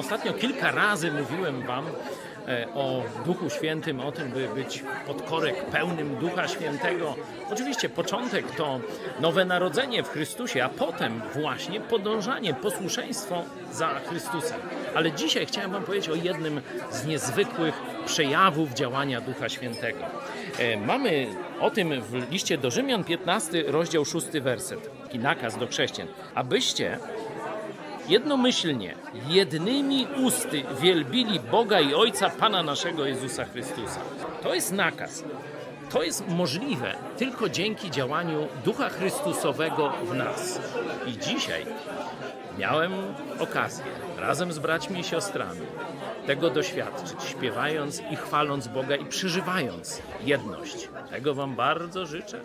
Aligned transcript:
Ostatnio 0.00 0.32
kilka 0.32 0.70
razy 0.70 1.12
mówiłem 1.12 1.62
Wam 1.62 1.86
e, 2.48 2.66
o 2.74 3.02
Duchu 3.24 3.50
Świętym, 3.50 4.00
o 4.00 4.12
tym, 4.12 4.30
by 4.30 4.48
być 4.48 4.84
pod 5.06 5.22
korek 5.22 5.64
pełnym 5.64 6.16
Ducha 6.16 6.48
Świętego. 6.48 7.14
Oczywiście 7.52 7.88
początek 7.88 8.50
to 8.56 8.80
nowe 9.20 9.44
narodzenie 9.44 10.02
w 10.02 10.08
Chrystusie, 10.08 10.64
a 10.64 10.68
potem 10.68 11.22
właśnie 11.34 11.80
podążanie, 11.80 12.54
posłuszeństwo 12.54 13.42
za 13.72 13.88
Chrystusem. 13.88 14.60
Ale 14.94 15.12
dzisiaj 15.12 15.46
chciałem 15.46 15.70
Wam 15.70 15.82
powiedzieć 15.82 16.08
o 16.08 16.14
jednym 16.14 16.60
z 16.90 17.06
niezwykłych 17.06 17.74
przejawów 18.06 18.72
działania 18.74 19.20
Ducha 19.20 19.48
Świętego. 19.48 20.04
E, 20.58 20.76
Mamy 20.76 21.26
o 21.60 21.70
tym 21.70 22.02
w 22.02 22.30
liście 22.30 22.58
do 22.58 22.70
Rzymian 22.70 23.04
15, 23.04 23.62
rozdział 23.66 24.04
6 24.04 24.26
werset. 24.26 24.90
Taki 25.02 25.18
nakaz 25.18 25.58
do 25.58 25.66
chrześcijan. 25.66 26.08
Abyście 26.34 26.98
jednomyślnie, 28.10 28.94
jednymi 29.28 30.06
usty 30.24 30.62
wielbili 30.80 31.40
Boga 31.40 31.80
i 31.80 31.94
Ojca 31.94 32.30
Pana 32.30 32.62
naszego 32.62 33.06
Jezusa 33.06 33.44
Chrystusa. 33.44 34.00
To 34.42 34.54
jest 34.54 34.72
nakaz. 34.72 35.24
To 35.90 36.02
jest 36.02 36.28
możliwe 36.28 36.94
tylko 37.16 37.48
dzięki 37.48 37.90
działaniu 37.90 38.48
Ducha 38.64 38.88
Chrystusowego 38.88 39.92
w 40.04 40.14
nas. 40.14 40.60
I 41.06 41.18
dzisiaj 41.18 41.66
miałem 42.58 42.92
okazję 43.38 43.84
razem 44.18 44.52
z 44.52 44.58
braćmi 44.58 45.00
i 45.00 45.04
siostrami 45.04 45.60
tego 46.26 46.50
doświadczyć, 46.50 47.22
śpiewając 47.28 48.02
i 48.10 48.16
chwaląc 48.16 48.68
Boga 48.68 48.96
i 48.96 49.04
przeżywając 49.04 50.02
jedność. 50.24 50.88
Tego 51.10 51.34
Wam 51.34 51.56
bardzo 51.56 52.06
życzę. 52.06 52.40